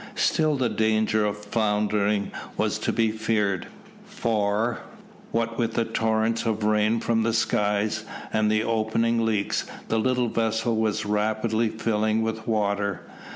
Still 0.15 0.55
the 0.57 0.67
danger 0.67 1.27
of 1.27 1.37
foundering 1.45 2.31
was 2.57 2.79
to 2.79 2.91
be 2.91 3.11
feared, 3.11 3.67
for, 4.03 4.79
what 5.29 5.59
with 5.59 5.75
the 5.75 5.85
torrents 5.85 6.43
of 6.47 6.63
rain 6.63 6.99
from 6.99 7.21
the 7.21 7.33
skies, 7.33 8.03
and 8.33 8.49
the 8.51 8.63
opening 8.63 9.23
leaks, 9.23 9.67
the 9.89 9.99
little 9.99 10.27
vessel 10.29 10.75
was 10.75 11.05
rapidly 11.05 11.69
filling 11.69 12.23
with 12.23 12.47
water. 12.47 13.03